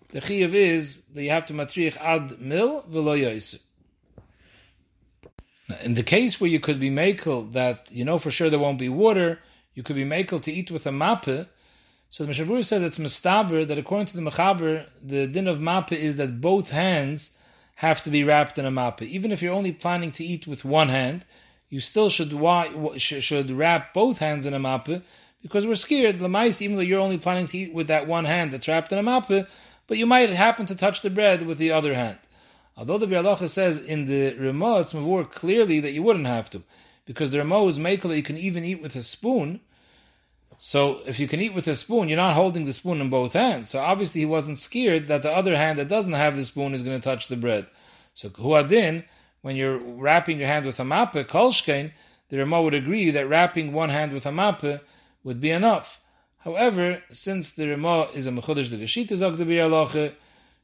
the 0.08 0.20
Chiyav 0.20 0.52
is 0.52 1.02
that 1.14 1.22
you 1.22 1.30
have 1.30 1.46
to 1.46 1.54
matriach 1.54 1.96
ad 1.98 2.40
mil 2.40 2.82
v'lo. 2.82 3.58
In 5.82 5.94
the 5.94 6.02
case 6.02 6.40
where 6.40 6.50
you 6.50 6.60
could 6.60 6.80
be 6.80 6.90
makel 6.90 7.52
that 7.52 7.88
you 7.90 8.04
know 8.04 8.18
for 8.18 8.30
sure 8.30 8.50
there 8.50 8.58
won't 8.58 8.78
be 8.78 8.88
water, 8.88 9.38
you 9.74 9.82
could 9.82 9.96
be 9.96 10.04
makel 10.04 10.42
to 10.42 10.52
eat 10.52 10.70
with 10.70 10.86
a 10.86 10.90
mappe. 10.90 11.46
So 12.10 12.24
the 12.24 12.32
Mishavur 12.32 12.62
says 12.64 12.82
it's 12.82 12.98
mistaber 12.98 13.66
that 13.66 13.78
according 13.78 14.06
to 14.08 14.16
the 14.16 14.22
Mechaber, 14.22 14.86
the 15.02 15.26
din 15.26 15.48
of 15.48 15.58
mappe 15.58 15.92
is 15.92 16.16
that 16.16 16.40
both 16.40 16.70
hands 16.70 17.38
have 17.76 18.02
to 18.04 18.10
be 18.10 18.22
wrapped 18.22 18.58
in 18.58 18.66
a 18.66 18.70
mappe. 18.70 19.02
Even 19.02 19.32
if 19.32 19.40
you're 19.40 19.54
only 19.54 19.72
planning 19.72 20.12
to 20.12 20.24
eat 20.24 20.46
with 20.46 20.64
one 20.64 20.88
hand, 20.88 21.24
you 21.70 21.80
still 21.80 22.10
should 22.10 22.32
should 22.98 23.50
wrap 23.50 23.94
both 23.94 24.18
hands 24.18 24.44
in 24.44 24.52
a 24.52 24.60
mappe 24.60 25.02
because 25.40 25.66
we're 25.66 25.74
scared. 25.74 26.18
The 26.18 26.28
Lamais, 26.28 26.60
even 26.60 26.76
though 26.76 26.82
you're 26.82 27.00
only 27.00 27.18
planning 27.18 27.46
to 27.48 27.58
eat 27.58 27.72
with 27.72 27.88
that 27.88 28.06
one 28.06 28.26
hand 28.26 28.52
that's 28.52 28.68
wrapped 28.68 28.92
in 28.92 28.98
a 28.98 29.02
mappe, 29.02 29.46
but 29.86 29.96
you 29.96 30.06
might 30.06 30.30
happen 30.30 30.66
to 30.66 30.74
touch 30.74 31.00
the 31.02 31.10
bread 31.10 31.46
with 31.46 31.58
the 31.58 31.72
other 31.72 31.94
hand. 31.94 32.18
Although 32.76 32.98
the 32.98 33.06
Bialacha 33.06 33.50
says 33.50 33.78
in 33.78 34.06
the 34.06 34.34
Ramah, 34.34 34.80
it's 34.80 34.94
more 34.94 35.24
clearly 35.24 35.80
that 35.80 35.92
you 35.92 36.02
wouldn't 36.02 36.26
have 36.26 36.48
to, 36.50 36.62
because 37.04 37.30
the 37.30 37.38
Ramah 37.38 37.66
is 37.66 37.78
makel 37.78 38.08
that 38.08 38.16
you 38.16 38.22
can 38.22 38.38
even 38.38 38.64
eat 38.64 38.80
with 38.80 38.96
a 38.96 39.02
spoon. 39.02 39.60
So 40.58 41.00
if 41.06 41.18
you 41.18 41.28
can 41.28 41.40
eat 41.40 41.54
with 41.54 41.66
a 41.66 41.74
spoon, 41.74 42.08
you're 42.08 42.16
not 42.16 42.34
holding 42.34 42.64
the 42.64 42.72
spoon 42.72 43.00
in 43.00 43.10
both 43.10 43.32
hands. 43.32 43.68
So 43.68 43.80
obviously 43.80 44.20
he 44.20 44.26
wasn't 44.26 44.58
scared 44.58 45.08
that 45.08 45.22
the 45.22 45.30
other 45.30 45.56
hand 45.56 45.78
that 45.78 45.88
doesn't 45.88 46.12
have 46.12 46.36
the 46.36 46.44
spoon 46.44 46.72
is 46.72 46.82
going 46.82 46.98
to 46.98 47.04
touch 47.04 47.28
the 47.28 47.36
bread. 47.36 47.66
So 48.14 48.28
huadin, 48.30 49.04
when 49.42 49.56
you're 49.56 49.78
wrapping 49.78 50.38
your 50.38 50.46
hand 50.46 50.64
with 50.64 50.78
a 50.78 50.84
mappe, 50.84 51.26
kolshkein, 51.26 51.92
the 52.28 52.38
Ramah 52.38 52.62
would 52.62 52.74
agree 52.74 53.10
that 53.10 53.28
wrapping 53.28 53.72
one 53.72 53.90
hand 53.90 54.12
with 54.12 54.24
a 54.24 54.30
mappe 54.30 54.80
would 55.24 55.40
be 55.40 55.50
enough. 55.50 56.00
However, 56.38 57.02
since 57.12 57.50
the 57.50 57.68
Ramah 57.68 58.08
is 58.14 58.26
a 58.26 58.30
mechudesh 58.30 58.70
the 58.70 58.76
geshita 58.76 59.16
zog 59.16 59.36
the 59.36 60.14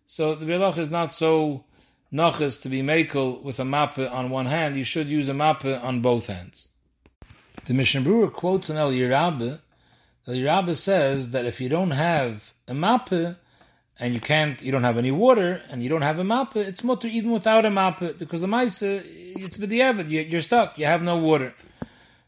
so 0.06 0.34
the 0.34 0.46
Bialacha 0.46 0.78
is 0.78 0.90
not 0.90 1.12
so 1.12 1.64
nachas 2.12 2.60
to 2.62 2.68
be 2.68 2.82
makel 2.82 3.42
with 3.42 3.58
a 3.58 3.64
mappe 3.64 4.10
on 4.10 4.30
one 4.30 4.46
hand, 4.46 4.76
you 4.76 4.84
should 4.84 5.08
use 5.08 5.28
a 5.28 5.32
mappe 5.32 5.82
on 5.82 6.00
both 6.00 6.26
hands. 6.26 6.68
The 7.66 7.74
Mishnah 7.74 8.00
Berurah 8.00 8.32
quotes 8.32 8.70
an 8.70 8.76
Eliyah 8.76 9.10
Rabbah. 9.10 9.56
Eliyah 10.26 10.46
Rabbah 10.46 10.74
says 10.74 11.30
that 11.30 11.44
if 11.44 11.60
you 11.60 11.68
don't 11.68 11.90
have 11.90 12.54
a 12.66 12.72
mappe 12.72 13.36
and 13.98 14.14
you 14.14 14.20
can't, 14.20 14.62
you 14.62 14.72
don't 14.72 14.84
have 14.84 14.96
any 14.96 15.10
water 15.10 15.60
and 15.70 15.82
you 15.82 15.88
don't 15.88 16.02
have 16.02 16.18
a 16.18 16.24
mappe, 16.24 16.56
it's 16.56 16.84
mutter 16.84 17.08
even 17.08 17.30
without 17.30 17.66
a 17.66 17.70
mappe 17.70 18.18
because 18.18 18.40
the 18.40 18.46
mice, 18.46 18.80
it's 18.82 19.56
b'diavad, 19.58 20.08
you're 20.08 20.40
stuck, 20.40 20.78
you 20.78 20.86
have 20.86 21.02
no 21.02 21.18
water. 21.18 21.54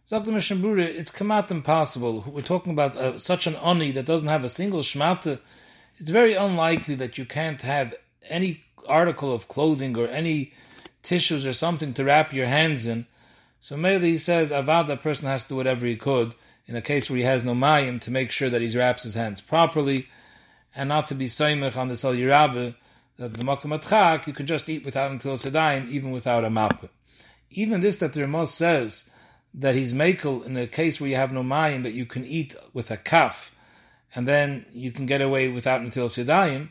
The 0.08 0.20
Mishnah 0.20 0.56
Berurah, 0.56 0.84
it's 0.84 1.12
kamat 1.12 1.52
impossible. 1.52 2.24
We're 2.26 2.42
talking 2.42 2.72
about 2.72 2.96
uh, 2.96 3.18
such 3.20 3.46
an 3.46 3.54
oni 3.62 3.92
that 3.92 4.06
doesn't 4.06 4.26
have 4.26 4.42
a 4.42 4.48
single 4.48 4.80
shmata. 4.80 5.38
It's 5.98 6.10
very 6.10 6.34
unlikely 6.34 6.96
that 6.96 7.16
you 7.16 7.24
can't 7.24 7.62
have 7.62 7.94
any 8.28 8.64
article 8.88 9.32
of 9.32 9.48
clothing 9.48 9.96
or 9.96 10.06
any 10.08 10.52
tissues 11.02 11.46
or 11.46 11.52
something 11.52 11.94
to 11.94 12.04
wrap 12.04 12.32
your 12.32 12.46
hands 12.46 12.86
in. 12.86 13.06
So 13.60 13.76
mainly 13.76 14.12
he 14.12 14.18
says, 14.18 14.50
avad, 14.50 14.86
that 14.88 15.02
person 15.02 15.28
has 15.28 15.44
to 15.44 15.50
do 15.50 15.56
whatever 15.56 15.86
he 15.86 15.96
could 15.96 16.34
in 16.66 16.76
a 16.76 16.82
case 16.82 17.10
where 17.10 17.18
he 17.18 17.24
has 17.24 17.44
no 17.44 17.52
mayim 17.52 18.00
to 18.02 18.10
make 18.10 18.30
sure 18.30 18.48
that 18.48 18.62
he 18.62 18.78
wraps 18.78 19.02
his 19.02 19.14
hands 19.14 19.40
properly 19.40 20.06
and 20.74 20.88
not 20.88 21.08
to 21.08 21.14
be 21.14 21.26
soimach 21.26 21.76
on 21.76 21.88
the 21.88 21.96
sal 21.96 22.14
yirabe, 22.14 22.74
that 23.18 23.34
the 23.34 23.44
makom 23.44 23.78
atchak, 23.78 24.26
you 24.26 24.32
can 24.32 24.46
just 24.46 24.68
eat 24.68 24.84
without 24.84 25.10
netilas 25.10 25.50
yadayim, 25.50 25.88
even 25.88 26.10
without 26.10 26.44
a 26.44 26.48
mappe. 26.48 26.88
Even 27.50 27.80
this 27.80 27.98
that 27.98 28.14
the 28.14 28.20
Ramah 28.20 28.46
says 28.46 29.10
that 29.54 29.74
he's 29.74 29.92
makel 29.92 30.46
in 30.46 30.56
a 30.56 30.66
case 30.66 31.00
where 31.00 31.10
you 31.10 31.16
have 31.16 31.32
no 31.32 31.42
mayim, 31.42 31.82
that 31.82 31.92
you 31.92 32.06
can 32.06 32.24
eat 32.24 32.54
with 32.72 32.90
a 32.90 32.96
kaf, 32.96 33.50
and 34.14 34.26
then 34.26 34.64
you 34.70 34.92
can 34.92 35.06
get 35.06 35.20
away 35.20 35.48
without 35.48 35.80
netilas 35.80 36.24
yadayim. 36.24 36.68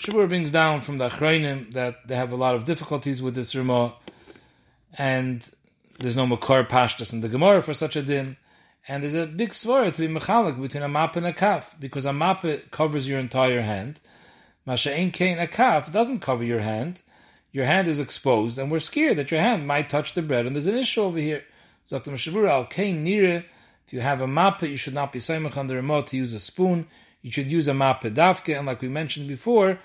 Shabur 0.00 0.26
brings 0.28 0.50
down 0.50 0.80
from 0.80 0.96
the 0.96 1.10
Achroinim 1.10 1.74
that 1.74 2.08
they 2.08 2.16
have 2.16 2.32
a 2.32 2.36
lot 2.36 2.54
of 2.54 2.64
difficulties 2.64 3.20
with 3.20 3.34
this 3.34 3.54
Ramah, 3.54 3.92
and 4.96 5.46
there's 5.98 6.16
no 6.16 6.26
makar 6.26 6.64
pashtas 6.64 7.12
in 7.12 7.20
the 7.20 7.28
Gemara 7.28 7.60
for 7.60 7.74
such 7.74 7.96
a 7.96 8.02
din. 8.02 8.38
And 8.88 9.02
there's 9.02 9.12
a 9.12 9.26
big 9.26 9.50
svara 9.50 9.92
to 9.92 10.00
be 10.00 10.08
mechalik 10.08 10.58
between 10.58 10.82
a 10.82 10.88
map 10.88 11.16
and 11.16 11.26
a 11.26 11.34
kaf, 11.34 11.74
because 11.78 12.06
a 12.06 12.14
map 12.14 12.46
covers 12.70 13.06
your 13.06 13.18
entire 13.18 13.60
hand. 13.60 14.00
Masha'in 14.66 15.12
kain 15.12 15.38
a 15.38 15.46
kaf 15.46 15.92
doesn't 15.92 16.20
cover 16.20 16.44
your 16.44 16.60
hand. 16.60 17.02
Your 17.52 17.66
hand 17.66 17.86
is 17.86 18.00
exposed, 18.00 18.56
and 18.56 18.72
we're 18.72 18.78
scared 18.78 19.18
that 19.18 19.30
your 19.30 19.40
hand 19.40 19.66
might 19.66 19.90
touch 19.90 20.14
the 20.14 20.22
bread, 20.22 20.46
and 20.46 20.56
there's 20.56 20.66
an 20.66 20.78
issue 20.78 21.02
over 21.02 21.18
here. 21.18 21.42
Zakta 21.86 22.06
Mashavur 22.06 22.48
al 22.48 22.64
kain 22.64 23.04
nire. 23.04 23.44
If 23.86 23.92
you 23.92 24.00
have 24.00 24.22
a 24.22 24.26
map, 24.26 24.62
you 24.62 24.78
should 24.78 24.94
not 24.94 25.12
be 25.12 25.18
saimach 25.18 25.58
on 25.58 25.66
the 25.66 25.74
remote 25.74 26.06
to 26.06 26.16
use 26.16 26.32
a 26.32 26.40
spoon. 26.40 26.86
You 27.22 27.30
should 27.30 27.50
use 27.50 27.68
a 27.68 27.74
map 27.74 28.02
dafke, 28.02 28.56
and 28.56 28.66
like 28.66 28.80
we 28.80 28.88
mentioned 28.88 29.28
before, 29.28 29.78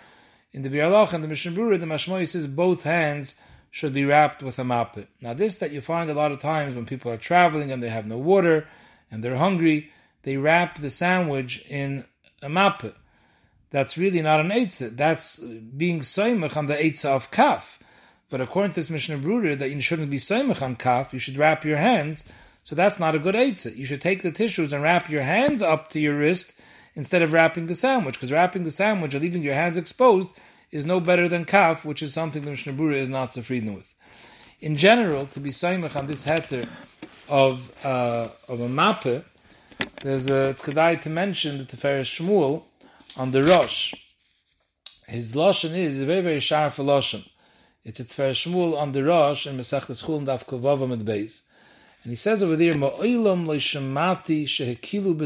in 0.53 0.61
the 0.61 0.69
Bialach 0.69 1.13
and 1.13 1.23
the 1.23 1.27
Mishnah 1.27 1.51
the 1.51 1.85
Mashmoy 1.85 2.27
says 2.27 2.47
both 2.47 2.83
hands 2.83 3.35
should 3.71 3.93
be 3.93 4.05
wrapped 4.05 4.41
with 4.41 4.57
a 4.57 4.63
mappe. 4.63 5.05
Now, 5.19 5.33
this 5.33 5.57
that 5.57 5.71
you 5.71 5.81
find 5.81 6.09
a 6.09 6.13
lot 6.13 6.31
of 6.31 6.39
times 6.39 6.75
when 6.75 6.85
people 6.85 7.11
are 7.11 7.17
traveling 7.17 7.71
and 7.71 7.83
they 7.83 7.89
have 7.89 8.05
no 8.05 8.17
water 8.17 8.65
and 9.11 9.21
they're 9.21 9.35
hungry, 9.35 9.91
they 10.23 10.37
wrap 10.37 10.79
the 10.79 10.89
sandwich 10.89 11.59
in 11.67 12.05
a 12.41 12.47
mappe. 12.47 12.93
That's 13.71 13.97
really 13.97 14.21
not 14.21 14.39
an 14.39 14.49
eitzah. 14.49 14.95
That's 14.95 15.39
being 15.39 15.99
soimach 15.99 16.55
on 16.55 16.67
the 16.67 16.75
eitzah 16.75 17.09
of 17.09 17.31
kaf. 17.31 17.77
But 18.29 18.39
according 18.39 18.71
to 18.71 18.75
this 18.79 18.89
Mishnah 18.89 19.17
Brura, 19.17 19.57
that 19.57 19.69
you 19.69 19.81
shouldn't 19.81 20.09
be 20.09 20.17
soimach 20.17 20.61
on 20.61 20.77
kaf, 20.77 21.13
you 21.13 21.19
should 21.19 21.37
wrap 21.37 21.65
your 21.65 21.77
hands. 21.77 22.23
So 22.63 22.75
that's 22.75 22.97
not 22.97 23.13
a 23.13 23.19
good 23.19 23.35
eitzah. 23.35 23.75
You 23.75 23.85
should 23.85 23.99
take 23.99 24.21
the 24.21 24.31
tissues 24.31 24.71
and 24.71 24.81
wrap 24.81 25.09
your 25.09 25.23
hands 25.23 25.61
up 25.61 25.89
to 25.89 25.99
your 25.99 26.17
wrist 26.17 26.53
instead 26.95 27.21
of 27.21 27.33
wrapping 27.33 27.67
the 27.67 27.75
sandwich, 27.75 28.15
because 28.15 28.31
wrapping 28.31 28.63
the 28.63 28.71
sandwich 28.71 29.13
or 29.13 29.19
leaving 29.19 29.43
your 29.43 29.53
hands 29.53 29.77
exposed 29.77 30.29
is 30.71 30.85
no 30.85 30.99
better 30.99 31.29
than 31.29 31.45
kaf, 31.45 31.85
which 31.85 32.01
is 32.01 32.13
something 32.13 32.43
the 32.43 32.51
Mishnah 32.51 32.73
Brura 32.73 32.95
is 32.95 33.09
not 33.09 33.33
sufrieden 33.33 33.75
with. 33.75 33.93
In 34.61 34.75
general, 34.75 35.25
to 35.27 35.39
be 35.39 35.49
saimach 35.49 35.95
on 35.95 36.07
this 36.07 36.25
heter 36.25 36.67
of 37.27 37.71
uh, 37.85 38.29
of 38.47 38.61
a 38.61 38.67
mappe, 38.67 39.23
there's 40.01 40.27
a 40.27 40.55
tzedai 40.57 41.01
to 41.01 41.09
mention 41.09 41.57
the 41.57 41.65
Tiferes 41.65 42.05
Shmuel 42.05 42.63
on 43.17 43.31
the 43.31 43.43
Rosh. 43.43 43.93
His 45.07 45.33
lashon 45.33 45.75
is 45.75 46.01
a 46.01 46.05
very 46.05 46.21
very 46.21 46.39
sharp 46.39 46.73
lashon. 46.75 47.27
It's 47.83 47.99
a 47.99 48.05
Tiferes 48.05 48.45
Shmuel 48.45 48.77
on 48.77 48.91
the 48.93 49.03
Rosh 49.03 49.45
in 49.45 49.57
Masechtas 49.57 50.03
Chullin 50.03 50.25
Daf 50.25 50.45
Kovavam 50.45 50.93
at 50.93 51.05
Beis. 51.05 51.41
And 52.05 52.11
he 52.11 52.15
says 52.15 52.43
over 52.43 52.55
there, 52.55 52.75
le'shemati 52.75 54.43
shehekilu 54.43 55.17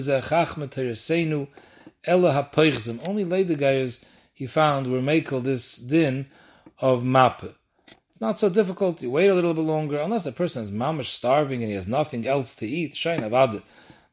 ela 2.05 2.31
ha'poichzim. 2.31 3.05
Only 3.05 3.25
later 3.25 3.55
guys 3.55 4.05
he 4.33 4.47
found 4.47 4.87
were 4.89 5.01
makel 5.01 5.43
this 5.43 5.75
din 5.75 6.27
of 6.79 7.03
mappe. 7.03 7.53
It's 7.85 8.21
not 8.21 8.39
so 8.39 8.47
difficult. 8.47 9.01
You 9.01 9.11
wait 9.11 9.27
a 9.27 9.33
little 9.33 9.53
bit 9.53 9.65
longer, 9.65 9.99
unless 9.99 10.25
a 10.25 10.31
person 10.31 10.63
is 10.63 10.71
mamish 10.71 11.07
starving 11.07 11.61
and 11.61 11.69
he 11.69 11.75
has 11.75 11.85
nothing 11.85 12.25
else 12.25 12.55
to 12.55 12.65
eat. 12.65 12.93
Shain 12.93 13.19
avad. 13.29 13.61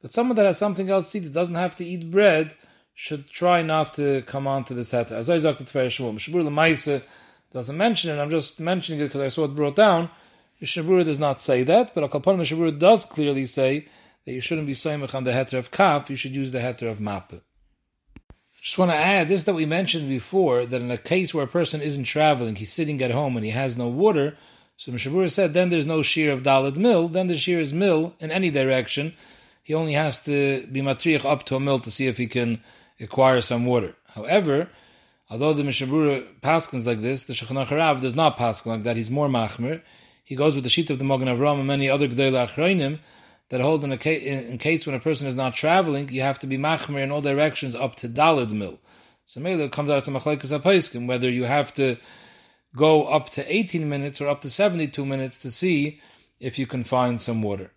But 0.03 0.13
someone 0.13 0.35
that 0.35 0.47
has 0.47 0.59
something 0.59 0.91
else 0.91 1.13
to 1.13 1.19
eat, 1.19 1.21
that 1.21 1.33
doesn't 1.33 1.55
have 1.55 1.77
to 1.77 1.85
eat 1.85 2.11
bread, 2.11 2.53
should 2.95 3.31
try 3.31 3.63
not 3.63 3.95
to 3.95 4.23
come 4.23 4.49
on 4.49 4.65
to 4.65 4.75
this 4.75 4.91
heter. 4.91 5.13
As 5.13 5.31
I 5.31 5.39
to 5.39 5.53
Shmuel, 5.53 6.17
Shabur 6.17 6.43
Lemaisa 6.43 7.01
doesn't 7.53 7.77
mention 7.77 8.11
it. 8.11 8.21
I'm 8.21 8.31
just 8.31 8.59
mentioning 8.59 9.03
it 9.03 9.05
because 9.05 9.21
I 9.21 9.29
saw 9.29 9.45
it 9.45 9.55
brought 9.55 9.77
down. 9.77 10.11
Mishabura 10.63 11.05
does 11.05 11.19
not 11.19 11.43
say 11.43 11.63
that, 11.65 11.95
but 11.95 12.09
Akalpan 12.09 12.39
Mishabura 12.39 12.79
does 12.79 13.05
clearly 13.05 13.47
say 13.47 13.87
that 14.25 14.33
you 14.33 14.41
shouldn't 14.41 14.67
be 14.67 14.75
saying 14.75 15.03
on 15.03 15.25
the 15.25 15.31
heter 15.31 15.59
of 15.59 15.71
kaf, 15.71 16.11
you 16.11 16.17
should 16.17 16.35
use 16.35 16.53
the 16.53 16.59
heter 16.59 16.91
of 16.91 16.99
mappe. 16.99 17.41
Just 18.61 18.79
want 18.79 18.91
to 18.91 18.97
add 18.97 19.29
this 19.29 19.45
that 19.45 19.55
we 19.55 19.65
mentioned 19.65 20.09
before 20.09 20.67
that 20.67 20.81
in 20.81 20.91
a 20.91 20.99
case 20.99 21.33
where 21.33 21.45
a 21.45 21.49
person 21.49 21.81
isn't 21.81 22.05
traveling, 22.05 22.57
he's 22.57 22.73
sitting 22.73 23.01
at 23.01 23.13
home 23.13 23.37
and 23.37 23.45
he 23.45 23.53
has 23.53 23.77
no 23.77 23.87
water. 23.87 24.37
So 24.77 24.91
Mishabura 24.91 25.31
said, 25.31 25.55
then 25.55 25.71
there's 25.71 25.87
no 25.87 26.03
shear 26.03 26.33
of 26.33 26.43
Dalad 26.43 26.77
mill. 26.77 27.07
Then 27.07 27.29
the 27.29 27.39
shear 27.39 27.61
is 27.61 27.73
mill 27.73 28.17
in 28.19 28.33
any 28.33 28.51
direction. 28.51 29.15
He 29.63 29.73
only 29.73 29.93
has 29.93 30.23
to 30.25 30.67
be 30.67 30.81
matriach 30.81 31.25
up 31.25 31.45
to 31.47 31.57
a 31.57 31.61
mill 31.61 31.79
to 31.79 31.91
see 31.93 32.09
if 32.09 32.17
he 32.17 32.27
can 32.27 32.61
acquire 32.99 33.41
some 33.41 33.67
water. 33.67 33.95
However, 34.15 34.69
although 35.31 35.53
the 35.53 35.63
Mishabura 35.63 36.27
paskins 36.43 36.87
like 36.87 37.03
this, 37.03 37.25
the 37.25 37.35
Shulchan 37.35 37.67
Harav 37.67 38.01
does 38.01 38.17
not 38.17 38.37
paskin 38.37 38.67
like 38.67 38.83
that. 38.83 38.97
He's 38.97 39.11
more 39.11 39.29
machmer. 39.29 39.81
He 40.27 40.35
goes 40.35 40.57
with 40.57 40.65
the 40.65 40.71
sheet 40.71 40.91
of 40.91 40.99
the 40.99 41.05
Mogan 41.05 41.29
Avram 41.29 41.59
and 41.59 41.69
many 41.69 41.89
other 41.89 42.09
Gdei 42.09 42.33
Achroinim 42.33 42.99
that 43.49 43.61
hold 43.61 43.85
in 43.85 43.93
a 43.93 43.97
case, 43.97 44.25
in 44.25 44.59
case 44.59 44.85
when 44.85 44.97
a 44.97 44.99
person 44.99 45.29
is 45.29 45.37
not 45.37 45.55
traveling, 45.55 46.09
you 46.09 46.21
have 46.21 46.41
to 46.41 46.49
be 46.49 46.59
machmer 46.59 47.01
in 47.01 47.13
all 47.13 47.21
directions 47.21 47.77
up 47.77 47.95
to 47.95 48.09
dalid 48.09 48.51
mil. 48.51 48.81
So 49.25 49.41
it 49.41 49.71
comes 49.71 49.89
out 49.89 50.03
to 50.03 50.11
machlekes 50.11 50.51
apaiskim 50.51 51.07
whether 51.07 51.31
you 51.31 51.45
have 51.45 51.73
to 51.75 51.97
go 52.75 53.05
up 53.05 53.31
to 53.31 53.55
18 53.55 53.89
minutes 53.89 54.21
or 54.21 54.27
up 54.27 54.41
to 54.41 54.51
72 54.51 55.07
minutes 55.07 55.39
to 55.39 55.51
see 55.53 56.01
if 56.41 56.59
you 56.59 56.67
can 56.67 56.83
find 56.83 57.21
some 57.21 57.41
water. 57.41 57.71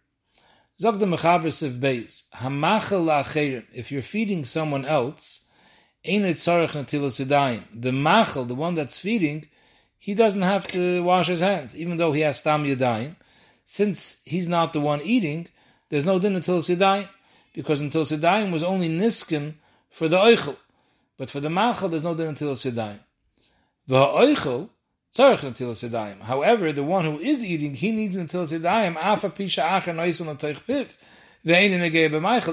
Zog 0.81 0.97
the 0.97 1.05
mechaber 1.05 1.51
beis 1.79 2.23
hamachel. 2.33 3.63
If 3.71 3.91
you're 3.91 4.01
feeding 4.01 4.43
someone 4.43 4.85
else, 4.85 5.41
ein 6.03 6.25
it 6.25 6.37
natilas 6.37 7.63
The 7.79 7.91
machel, 7.91 8.47
the 8.47 8.55
one 8.55 8.73
that's 8.73 8.97
feeding, 8.97 9.47
he 9.99 10.13
doesn't 10.15 10.41
have 10.41 10.65
to 10.67 11.03
wash 11.03 11.27
his 11.27 11.41
hands, 11.41 11.75
even 11.75 11.97
though 11.97 12.13
he 12.13 12.21
has 12.21 12.39
stam 12.39 12.63
yadayim. 12.63 13.17
Since 13.65 14.21
he's 14.23 14.47
not 14.47 14.71
the 14.73 14.79
one 14.79 15.01
eating, 15.03 15.49
there's 15.89 16.05
no 16.05 16.17
din 16.17 16.33
netilas 16.33 16.73
yadayim, 16.75 17.09
because 17.53 17.81
netilas 17.81 18.17
yadayim 18.17 18.51
was 18.51 18.63
only 18.63 18.89
Niskin 18.89 19.55
for 19.91 20.07
the 20.07 20.17
Eichel. 20.17 20.55
But 21.17 21.29
for 21.29 21.41
the 21.41 21.49
Machal, 21.49 21.89
there's 21.89 22.03
no 22.03 22.15
din 22.15 22.33
netilas 22.33 22.63
yadayim. 22.71 22.99
The 23.87 23.95
Eichel, 23.95 24.69
Tzarech 25.13 25.39
netilas 25.39 25.83
yadayim. 25.87 26.21
However, 26.21 26.71
the 26.71 26.83
one 26.83 27.03
who 27.03 27.19
is 27.19 27.43
eating, 27.43 27.75
he 27.75 27.91
needs 27.91 28.15
netilas 28.15 28.57
yadayim, 28.57 28.95
Afa 28.95 29.29
Pisha 29.29 29.67
Acher 29.67 29.93
Noisun 29.93 30.39
Teich 30.39 30.61
Piv. 30.65 30.95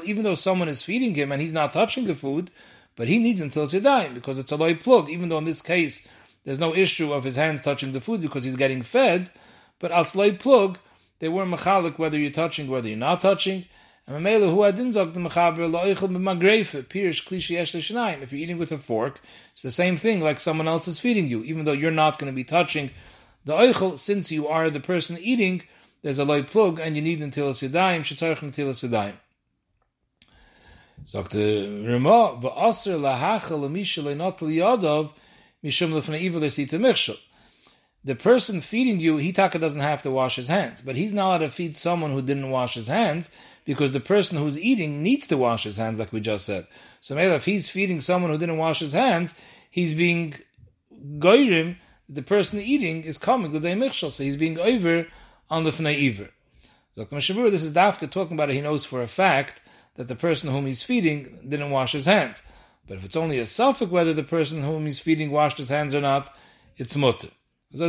Even 0.04 0.22
though 0.22 0.34
someone 0.34 0.68
is 0.68 0.82
feeding 0.82 1.14
him 1.14 1.32
and 1.32 1.40
he's 1.40 1.52
not 1.52 1.72
touching 1.72 2.06
the 2.06 2.14
food, 2.14 2.50
but 2.96 3.08
he 3.08 3.18
needs 3.18 3.40
netilas 3.40 3.72
yadayim, 3.80 4.14
because 4.14 4.38
it's 4.38 4.52
a 4.52 4.56
loy 4.56 4.74
plug, 4.74 5.08
even 5.08 5.28
though 5.28 5.38
in 5.38 5.44
this 5.44 5.62
case, 5.62 6.08
there's 6.46 6.60
no 6.60 6.74
issue 6.74 7.12
of 7.12 7.24
his 7.24 7.34
hands 7.34 7.60
touching 7.60 7.92
the 7.92 8.00
food 8.00 8.22
because 8.22 8.44
he's 8.44 8.56
getting 8.56 8.82
fed, 8.82 9.30
but 9.80 9.90
loy 10.14 10.34
plug, 10.36 10.78
they 11.18 11.28
were 11.28 11.44
mechalik 11.44 11.98
whether 11.98 12.16
you're 12.16 12.30
touching, 12.30 12.68
whether 12.68 12.88
you're 12.88 12.96
not 12.96 13.20
touching. 13.20 13.66
And 14.06 14.24
Mamela 14.24 14.54
who 14.54 14.62
adin 14.62 14.92
zog 14.92 15.12
the 15.12 15.20
mechaber 15.20 15.68
pirish 16.86 17.26
klishi. 17.26 18.22
If 18.22 18.32
you're 18.32 18.40
eating 18.40 18.58
with 18.58 18.70
a 18.70 18.78
fork, 18.78 19.20
it's 19.52 19.62
the 19.62 19.72
same 19.72 19.96
thing 19.96 20.20
like 20.20 20.38
someone 20.38 20.68
else 20.68 20.86
is 20.86 21.00
feeding 21.00 21.26
you, 21.26 21.42
even 21.42 21.64
though 21.64 21.72
you're 21.72 21.90
not 21.90 22.20
going 22.20 22.32
to 22.32 22.36
be 22.36 22.44
touching 22.44 22.92
the 23.44 23.52
oichel. 23.54 23.98
Since 23.98 24.30
you 24.30 24.46
are 24.46 24.70
the 24.70 24.78
person 24.78 25.18
eating, 25.18 25.64
there's 26.02 26.20
a 26.20 26.24
light 26.24 26.46
plug, 26.46 26.78
and 26.78 26.94
you 26.94 27.02
need 27.02 27.20
netilas 27.20 27.68
yadayim 27.68 28.02
shetzarich 28.02 28.38
netilas 28.38 28.88
yadayim. 28.88 29.14
Sagt 31.06 31.32
the 31.32 31.84
Rema 31.84 32.38
v'aser 32.40 33.00
lahachel 33.00 33.62
l'misha 33.62 34.04
le'notel 34.04 34.54
yadav 34.54 35.10
mishum 35.66 36.18
evil 36.18 36.40
the 38.06 38.14
person 38.14 38.60
feeding 38.60 39.00
you, 39.00 39.16
Hitaka 39.16 39.60
doesn't 39.60 39.80
have 39.80 40.00
to 40.02 40.12
wash 40.12 40.36
his 40.36 40.46
hands, 40.46 40.80
but 40.80 40.94
he's 40.94 41.12
not 41.12 41.26
allowed 41.26 41.38
to 41.38 41.50
feed 41.50 41.76
someone 41.76 42.12
who 42.12 42.22
didn't 42.22 42.50
wash 42.50 42.74
his 42.74 42.86
hands 42.86 43.30
because 43.64 43.90
the 43.90 43.98
person 43.98 44.38
who's 44.38 44.56
eating 44.56 45.02
needs 45.02 45.26
to 45.26 45.36
wash 45.36 45.64
his 45.64 45.76
hands, 45.76 45.98
like 45.98 46.12
we 46.12 46.20
just 46.20 46.46
said. 46.46 46.68
So 47.00 47.16
maybe 47.16 47.34
if 47.34 47.46
he's 47.46 47.68
feeding 47.68 48.00
someone 48.00 48.30
who 48.30 48.38
didn't 48.38 48.58
wash 48.58 48.78
his 48.78 48.92
hands, 48.92 49.34
he's 49.68 49.92
being 49.92 50.36
goyrim. 51.18 51.78
The 52.08 52.22
person 52.22 52.60
eating 52.60 53.02
is 53.02 53.18
coming 53.18 53.54
a 53.56 53.60
michshel, 53.60 54.12
so 54.12 54.22
he's 54.22 54.36
being 54.36 54.56
over 54.60 55.08
on 55.50 55.64
the 55.64 55.72
fnei. 55.72 56.28
Dr. 56.94 57.16
Mashabur, 57.16 57.50
this 57.50 57.64
is 57.64 57.72
Dafka 57.72 58.08
talking 58.08 58.36
about 58.36 58.50
it. 58.50 58.54
He 58.54 58.60
knows 58.60 58.84
for 58.84 59.02
a 59.02 59.08
fact 59.08 59.60
that 59.96 60.06
the 60.06 60.14
person 60.14 60.52
whom 60.52 60.66
he's 60.66 60.84
feeding 60.84 61.40
didn't 61.48 61.70
wash 61.70 61.90
his 61.90 62.06
hands. 62.06 62.40
But 62.88 62.98
if 62.98 63.04
it's 63.04 63.16
only 63.16 63.38
a 63.38 63.46
suffix 63.46 63.90
whether 63.90 64.14
the 64.14 64.22
person 64.22 64.62
whom 64.62 64.84
he's 64.84 65.00
feeding 65.00 65.30
washed 65.30 65.58
his 65.58 65.68
hands 65.68 65.94
or 65.94 66.00
not, 66.00 66.34
it's 66.76 66.96
mutter. 66.96 67.28
And 67.72 67.80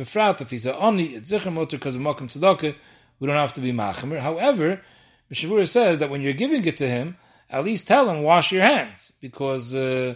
befrat 0.00 0.40
if 0.40 0.50
he's 0.50 0.66
a 0.66 0.76
oni, 0.76 1.14
it's 1.14 1.30
zicher 1.30 1.52
motor 1.52 1.78
because 1.78 1.94
of 1.94 2.02
makom 2.02 2.22
tzedakah, 2.22 2.74
we 3.18 3.26
don't 3.26 3.36
have 3.36 3.54
to 3.54 3.60
be 3.60 3.72
machamer. 3.72 4.20
However, 4.20 4.80
Mishnah 5.28 5.48
Berurah 5.48 5.68
says 5.68 5.98
that 6.00 6.10
when 6.10 6.22
you're 6.22 6.32
giving 6.32 6.64
it 6.64 6.76
to 6.78 6.88
him, 6.88 7.16
at 7.48 7.64
least 7.64 7.86
tell 7.86 8.08
him 8.08 8.22
wash 8.22 8.52
your 8.52 8.62
hands 8.62 9.12
because 9.20 9.74
uh, 9.74 10.14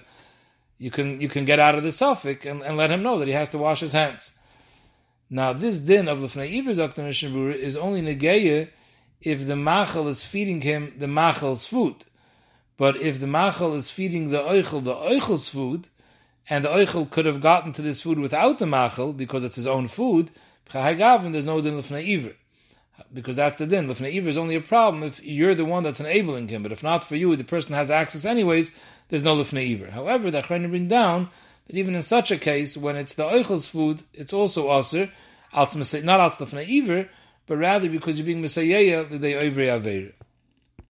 you 0.79 0.91
can 0.91 1.21
you 1.21 1.29
can 1.29 1.45
get 1.45 1.61
out 1.61 1.77
of 1.77 1.85
the 1.85 1.93
suffix 1.93 2.45
and, 2.47 2.63
and 2.63 2.77
let 2.77 2.91
him 2.91 3.03
know 3.03 3.19
that 3.19 3.29
he 3.29 3.35
has 3.35 3.49
to 3.51 3.59
wash 3.59 3.81
his 3.81 3.93
hands. 3.93 4.33
Now, 5.31 5.53
this 5.53 5.79
din 5.79 6.09
of 6.09 6.19
Lefnei 6.19 6.59
Iver 6.59 7.51
is 7.53 7.77
only 7.77 8.03
negeya 8.03 8.71
if 9.21 9.47
the 9.47 9.57
machal 9.57 10.09
is 10.09 10.25
feeding 10.25 10.61
him 10.61 10.95
the 10.99 11.07
machal's 11.07 11.65
food. 11.65 12.05
But 12.77 12.97
if 12.97 13.21
the 13.21 13.27
machal 13.27 13.75
is 13.75 13.91
feeding 13.91 14.31
the 14.31 14.39
oichel 14.39 14.83
the 14.83 14.95
oichel's 14.95 15.49
food, 15.49 15.89
and 16.49 16.65
the 16.65 16.69
oichel 16.69 17.09
could 17.09 17.27
have 17.27 17.41
gotten 17.41 17.73
to 17.73 17.83
this 17.83 18.03
food 18.03 18.19
without 18.19 18.59
the 18.59 18.67
machal 18.67 19.13
because 19.13 19.45
it's 19.45 19.57
his 19.57 19.67
own 19.67 19.89
food, 19.89 20.31
there's 20.73 21.45
no 21.45 21.61
din 21.61 21.81
Lefnei 21.81 22.19
Iver. 22.19 22.35
Because 23.13 23.37
that's 23.37 23.59
the 23.59 23.67
din. 23.67 23.89
Lefnei 23.89 24.17
Iver 24.17 24.29
is 24.29 24.39
only 24.39 24.55
a 24.55 24.61
problem 24.61 25.03
if 25.03 25.23
you're 25.23 25.55
the 25.55 25.65
one 25.65 25.83
that's 25.83 26.01
enabling 26.01 26.49
him. 26.49 26.63
But 26.63 26.73
if 26.73 26.83
not 26.83 27.05
for 27.05 27.17
you, 27.17 27.35
the 27.37 27.45
person 27.45 27.75
has 27.75 27.91
access 27.91 28.25
anyways, 28.25 28.71
there's 29.09 29.23
no 29.23 29.37
Lefnei 29.37 29.73
Iver. 29.73 29.91
However, 29.93 30.31
the 30.31 30.43
Achronim 30.43 30.71
bring 30.71 30.89
down 30.89 31.29
that 31.67 31.77
even 31.77 31.95
in 31.95 32.03
such 32.03 32.31
a 32.31 32.39
case, 32.39 32.77
when 32.77 32.97
it's 32.97 33.15
the 33.15 33.25
oichel's 33.25 33.67
food, 33.67 34.03
it's 34.13 34.33
also 34.33 34.71
aser, 34.77 35.11
not 35.53 36.21
als 36.21 36.37
Lefnei 36.37 36.83
Iver, 36.83 37.09
but 37.47 37.57
rather 37.57 37.89
because 37.89 38.19
you're 38.19 38.27
being 38.27 38.43
Messiah, 38.43 39.05
the 39.05 39.19
Oivri 39.19 39.69
Aveir. 39.69 40.13